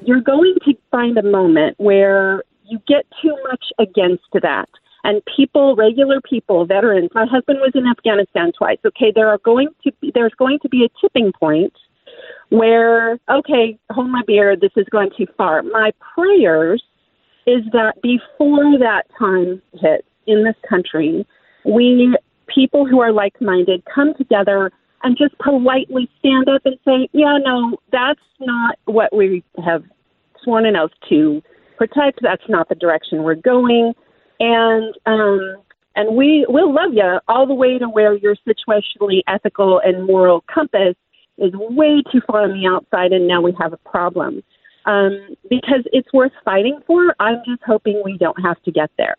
[0.00, 4.68] You're going to find a moment where you get too much against that.
[5.04, 7.10] And people, regular people, veterans.
[7.14, 8.78] My husband was in Afghanistan twice.
[8.84, 11.74] Okay, there are going to be, there's going to be a tipping point
[12.48, 14.56] where okay, hold my beer.
[14.56, 15.62] This is going too far.
[15.62, 16.82] My prayers
[17.46, 21.26] is that before that time hits in this country,
[21.64, 24.70] we people who are like-minded come together
[25.02, 29.82] and just politely stand up and say, yeah, no, that's not what we have
[30.42, 31.42] sworn an oath to
[31.82, 32.20] protect.
[32.22, 33.94] That's not the direction we're going.
[34.38, 35.56] And, um,
[35.96, 40.44] and we will love you all the way to where your situationally ethical and moral
[40.52, 40.94] compass
[41.38, 44.42] is way too far on the outside, and now we have a problem.
[44.84, 47.14] Um, because it's worth fighting for.
[47.20, 49.14] I'm just hoping we don't have to get there.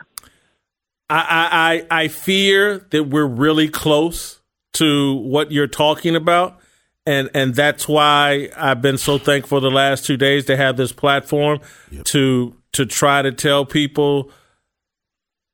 [1.09, 4.41] I, I I fear that we're really close
[4.73, 6.59] to what you're talking about.
[7.05, 10.91] And and that's why I've been so thankful the last two days to have this
[10.91, 11.59] platform
[11.91, 12.05] yep.
[12.05, 14.31] to to try to tell people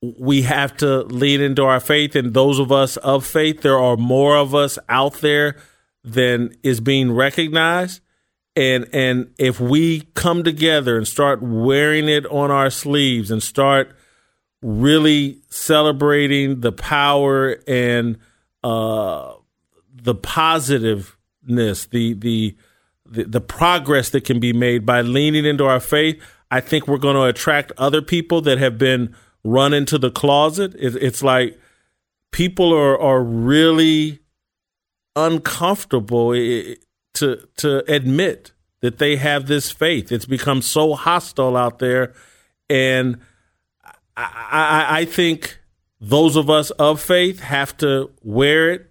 [0.01, 3.97] we have to lean into our faith and those of us of faith there are
[3.97, 5.57] more of us out there
[6.03, 7.99] than is being recognized
[8.55, 13.93] and and if we come together and start wearing it on our sleeves and start
[14.61, 18.17] really celebrating the power and
[18.63, 19.33] uh,
[19.93, 22.55] the positiveness, the, the the
[23.05, 26.21] the progress that can be made by leaning into our faith.
[26.51, 30.75] I think we're going to attract other people that have been run into the closet.
[30.75, 31.59] It, it's like
[32.31, 34.19] people are are really
[35.15, 36.75] uncomfortable eh, eh,
[37.15, 40.11] to to admit that they have this faith.
[40.11, 42.13] It's become so hostile out there,
[42.69, 43.19] and
[44.15, 45.59] I, I, I think
[45.99, 48.89] those of us of faith have to wear it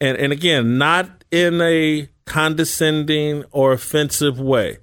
[0.00, 4.78] and and again not in a condescending or offensive way.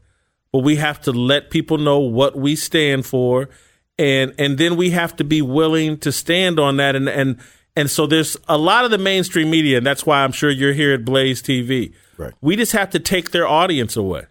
[0.51, 3.49] But we have to let people know what we stand for
[3.97, 6.95] and and then we have to be willing to stand on that.
[6.95, 7.39] And and
[7.75, 10.73] and so there's a lot of the mainstream media and that's why I'm sure you're
[10.73, 12.33] here at Blaze TV right.
[12.41, 14.25] We just have to take their audience away.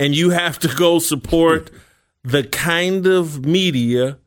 [0.00, 1.70] And you have to go support
[2.24, 4.18] the kind of media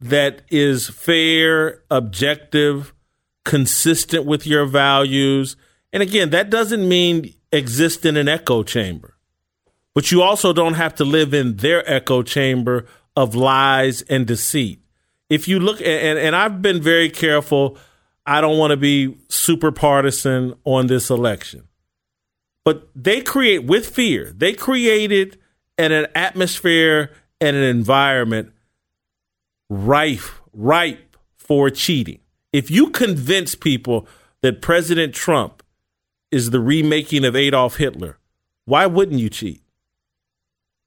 [0.00, 2.92] that is fair, objective,
[3.44, 5.56] consistent with your values.
[5.92, 9.16] And again, that doesn't mean exist in an echo chamber,
[9.94, 14.80] but you also don't have to live in their echo chamber of lies and deceit.
[15.28, 17.76] If you look, and, and I've been very careful,
[18.24, 21.68] I don't want to be super partisan on this election,
[22.64, 25.38] but they create with fear, they created
[25.76, 28.52] an, an atmosphere and an environment
[29.68, 32.20] rife, ripe for cheating.
[32.52, 34.06] If you convince people
[34.42, 35.62] that President Trump
[36.30, 38.18] is the remaking of Adolf Hitler,
[38.64, 39.62] why wouldn't you cheat?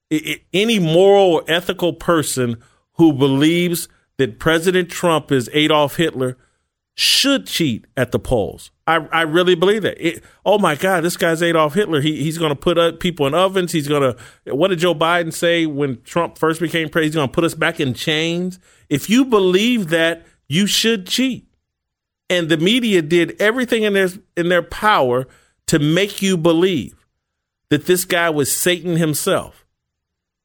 [0.10, 2.62] It, it, any moral or ethical person
[2.94, 6.38] who believes that President Trump is Adolf Hitler
[6.96, 8.72] should cheat at the polls.
[8.86, 9.98] I, I really believe that.
[10.06, 12.02] It, oh my God, this guy's Adolf Hitler.
[12.02, 13.72] He, he's going to put people in ovens.
[13.72, 14.54] He's going to.
[14.54, 17.14] What did Joe Biden say when Trump first became president?
[17.14, 18.60] He's going to put us back in chains.
[18.90, 21.48] If you believe that, you should cheat.
[22.30, 25.28] And the media did everything in their in their power
[25.68, 26.96] to make you believe
[27.70, 29.66] that this guy was Satan himself.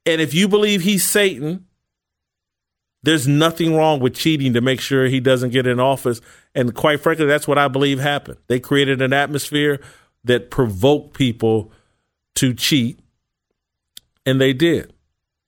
[0.05, 1.65] And if you believe he's Satan,
[3.03, 6.21] there's nothing wrong with cheating to make sure he doesn't get in office.
[6.53, 8.37] And quite frankly, that's what I believe happened.
[8.47, 9.79] They created an atmosphere
[10.23, 11.71] that provoked people
[12.35, 12.99] to cheat,
[14.25, 14.93] and they did.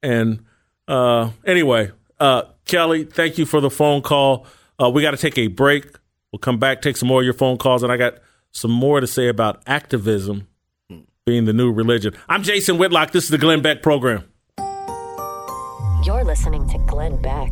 [0.02, 0.46] And
[0.88, 4.46] uh, anyway, uh, Kelly, thank you for the phone call.
[4.82, 5.86] Uh, we got to take a break.
[6.32, 8.20] We'll come back, take some more of your phone calls, and I got
[8.52, 10.48] some more to say about activism
[11.26, 12.13] being the new religion.
[12.30, 13.12] I'm Jason Whitlock.
[13.12, 14.24] This is the Glenn Beck program.
[16.06, 17.52] You're listening to Glenn Beck.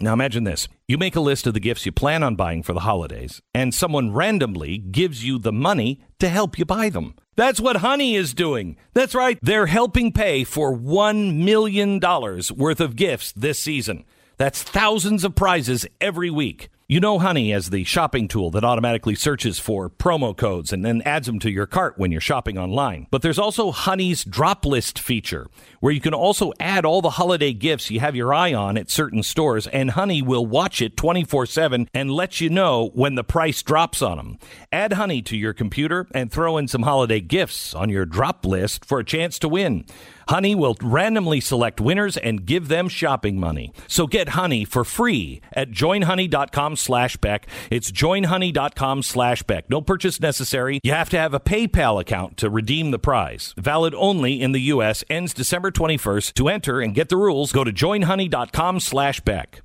[0.00, 0.68] Now imagine this.
[0.86, 3.72] You make a list of the gifts you plan on buying for the holidays, and
[3.72, 7.14] someone randomly gives you the money to help you buy them.
[7.36, 8.76] That's what Honey is doing.
[8.92, 9.38] That's right.
[9.42, 14.04] They're helping pay for $1 million worth of gifts this season.
[14.36, 16.68] That's thousands of prizes every week.
[16.86, 21.00] You know Honey as the shopping tool that automatically searches for promo codes and then
[21.06, 23.06] adds them to your cart when you're shopping online.
[23.10, 25.46] But there's also Honey's drop list feature,
[25.80, 28.90] where you can also add all the holiday gifts you have your eye on at
[28.90, 33.24] certain stores, and Honey will watch it 24 7 and let you know when the
[33.24, 34.38] price drops on them.
[34.70, 38.84] Add Honey to your computer and throw in some holiday gifts on your drop list
[38.84, 39.86] for a chance to win.
[40.28, 43.72] Honey will randomly select winners and give them shopping money.
[43.88, 47.46] So get Honey for free at joinhoney.com slash Beck.
[47.70, 49.68] It's joinhoney.com slash Beck.
[49.70, 50.80] No purchase necessary.
[50.82, 53.54] You have to have a PayPal account to redeem the prize.
[53.56, 55.04] Valid only in the U.S.
[55.10, 56.34] Ends December 21st.
[56.34, 59.62] To enter and get the rules, go to joinhoney.com slash Beck.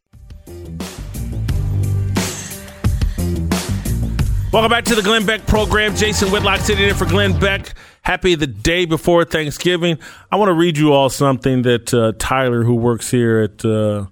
[4.52, 5.96] Welcome back to the Glenn Beck program.
[5.96, 7.76] Jason Whitlock sitting in for Glenn Beck.
[8.04, 10.00] Happy the day before Thanksgiving.
[10.32, 14.06] I want to read you all something that uh, Tyler, who works here at uh,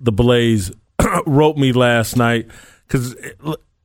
[0.00, 0.72] the Blaze,
[1.26, 2.48] wrote me last night
[2.86, 3.14] because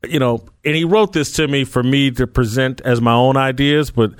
[0.07, 3.37] you know, and he wrote this to me for me to present as my own
[3.37, 4.13] ideas, but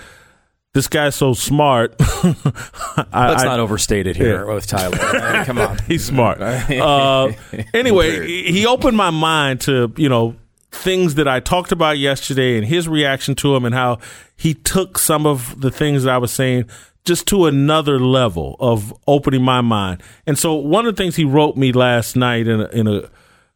[0.73, 1.95] this guy's so smart.
[1.99, 4.53] I, Let's not overstate it here yeah.
[4.53, 4.97] with Tyler.
[5.45, 6.39] come on, he's smart.
[6.77, 7.31] Uh,
[7.73, 10.35] anyway, he opened my mind to you know
[10.78, 13.99] things that I talked about yesterday and his reaction to him and how
[14.36, 16.69] he took some of the things that I was saying
[17.05, 20.03] just to another level of opening my mind.
[20.25, 23.09] And so one of the things he wrote me last night in a, in a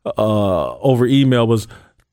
[0.05, 1.67] uh, over email was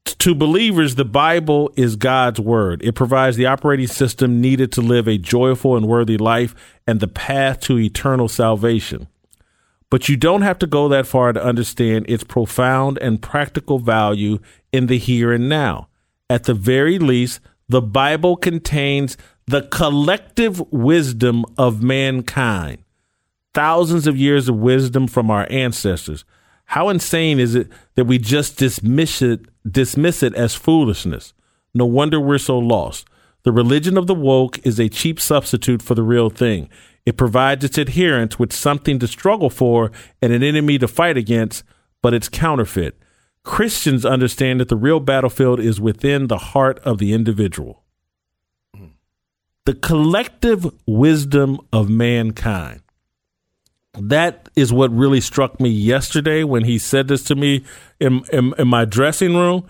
[0.04, 2.82] to believers, the Bible is God's word.
[2.82, 6.54] It provides the operating system needed to live a joyful and worthy life
[6.86, 9.08] and the path to eternal salvation.
[9.90, 14.38] But you don't have to go that far to understand its profound and practical value
[14.72, 15.88] in the here and now.
[16.30, 19.16] At the very least, the Bible contains
[19.46, 22.84] the collective wisdom of mankind,
[23.54, 26.24] thousands of years of wisdom from our ancestors.
[26.66, 29.40] How insane is it that we just dismiss it,
[29.70, 31.32] dismiss it as foolishness?
[31.72, 33.06] No wonder we're so lost.
[33.44, 36.68] The religion of the woke is a cheap substitute for the real thing.
[37.06, 39.90] It provides its adherents with something to struggle for
[40.20, 41.64] and an enemy to fight against,
[42.02, 42.98] but it's counterfeit.
[43.48, 47.82] Christians understand that the real battlefield is within the heart of the individual.
[49.64, 52.82] The collective wisdom of mankind
[53.94, 57.64] that is what really struck me yesterday when he said this to me
[57.98, 59.66] in, in, in my dressing room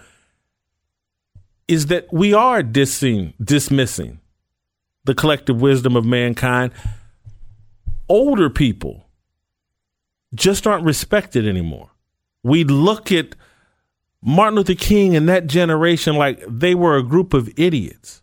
[1.69, 4.19] is that we are dissing, dismissing
[5.05, 6.73] the collective wisdom of mankind.
[8.09, 9.07] Older people
[10.35, 11.91] just aren't respected anymore.
[12.43, 13.35] We look at
[14.23, 18.23] Martin Luther King and that generation like they were a group of idiots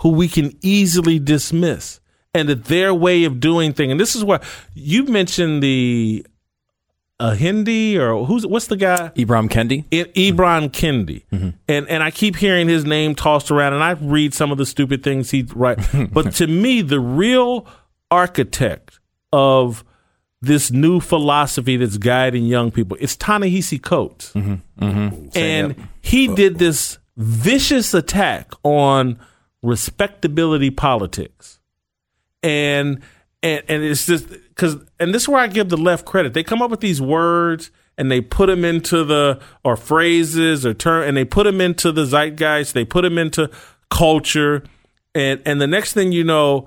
[0.00, 2.00] who we can easily dismiss
[2.34, 3.90] and that their way of doing things.
[3.90, 4.40] And this is where
[4.74, 6.26] you mentioned the
[7.20, 9.12] a Hindi or who's what's the guy?
[9.14, 9.84] Ibram Kendi.
[9.90, 11.24] Ibram Kendi.
[11.32, 11.50] Mm-hmm.
[11.68, 14.66] And and I keep hearing his name tossed around, and I read some of the
[14.66, 15.88] stupid things he writes.
[16.12, 17.66] but to me, the real
[18.10, 18.98] architect
[19.32, 19.84] of
[20.42, 24.84] this new philosophy that's guiding young people, it's Ta-Nehisi Coates, mm-hmm.
[24.84, 25.28] Mm-hmm.
[25.34, 29.18] and he did this vicious attack on
[29.62, 31.60] respectability politics
[32.42, 33.00] and
[33.42, 36.34] and and it's just because and this is where I give the left credit.
[36.34, 40.74] They come up with these words and they put them into the or phrases or
[40.74, 42.72] term and they put them into the zeitgeist.
[42.72, 43.50] They put them into
[43.90, 44.64] culture,
[45.14, 46.66] and and the next thing you know,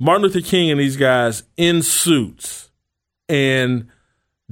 [0.00, 2.70] Martin Luther King and these guys in suits
[3.28, 3.88] and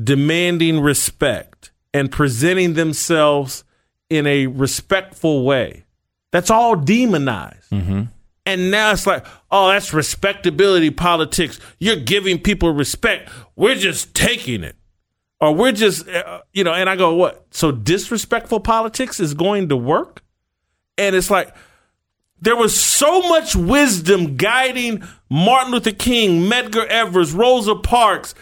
[0.02, 3.64] demanding respect and presenting themselves
[4.08, 5.84] in a respectful way.
[6.30, 7.70] That's all demonized.
[7.70, 8.02] Mm-hmm.
[8.44, 11.60] And now it's like, oh, that's respectability politics.
[11.78, 13.30] You're giving people respect.
[13.54, 14.76] We're just taking it.
[15.40, 17.46] Or we're just, uh, you know, and I go, what?
[17.50, 20.22] So disrespectful politics is going to work?
[20.96, 21.54] And it's like,
[22.42, 28.34] there was so much wisdom guiding Martin Luther King, Medgar Evers, Rosa Parks,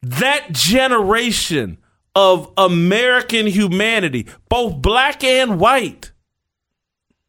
[0.00, 1.78] that generation
[2.14, 6.12] of American humanity, both black and white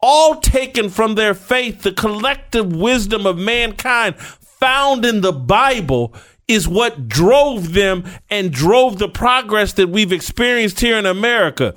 [0.02, 6.14] all taken from their faith, the collective wisdom of mankind found in the Bible
[6.48, 11.76] is what drove them and drove the progress that we've experienced here in America.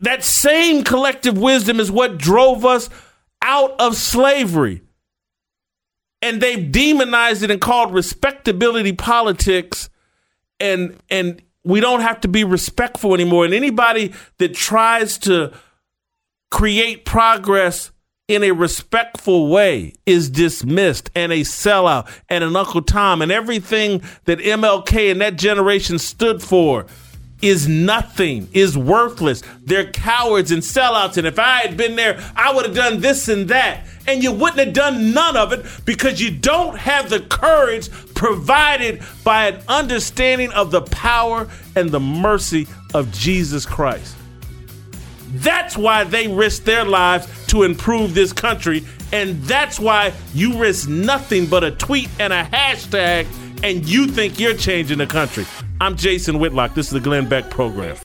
[0.00, 2.90] That same collective wisdom is what drove us
[3.44, 4.82] out of slavery.
[6.22, 9.90] And they've demonized it and called respectability politics
[10.58, 13.44] and and we don't have to be respectful anymore.
[13.44, 15.52] And anybody that tries to
[16.50, 17.90] create progress
[18.28, 24.02] in a respectful way is dismissed and a sellout and an Uncle Tom and everything
[24.24, 26.86] that MLK and that generation stood for
[27.44, 29.42] is nothing, is worthless.
[29.64, 31.18] They're cowards and sellouts.
[31.18, 33.86] And if I had been there, I would have done this and that.
[34.06, 39.02] And you wouldn't have done none of it because you don't have the courage provided
[39.24, 44.16] by an understanding of the power and the mercy of Jesus Christ.
[45.34, 48.84] That's why they risk their lives to improve this country.
[49.12, 53.26] And that's why you risk nothing but a tweet and a hashtag,
[53.64, 55.46] and you think you're changing the country.
[55.80, 56.74] I'm Jason Whitlock.
[56.74, 57.96] This is the Glenn Beck Program.